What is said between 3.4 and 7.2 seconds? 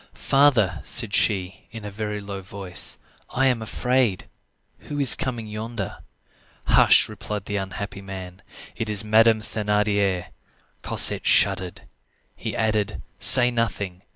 am afraid. Who is coming yonder?" "Hush!"